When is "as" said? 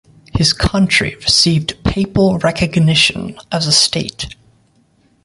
3.51-3.67